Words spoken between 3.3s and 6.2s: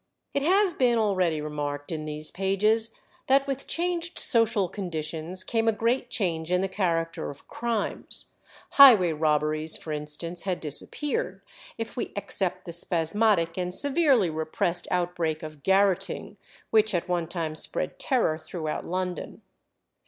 with changed social conditions came a great